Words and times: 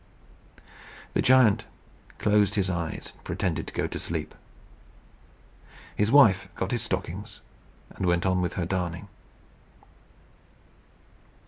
The 1.13 1.21
giant 1.21 1.65
closed 2.17 2.55
his 2.55 2.71
eyes 2.71 3.13
and 3.13 3.23
pretended 3.23 3.67
to 3.67 3.73
go 3.75 3.85
to 3.85 3.99
sleep. 3.99 4.33
His 5.95 6.11
wife 6.11 6.47
got 6.55 6.71
his 6.71 6.81
stockings, 6.81 7.39
and 7.91 8.07
went 8.07 8.25
on 8.25 8.41
with 8.41 8.53
her 8.53 8.65
darning. 8.65 9.09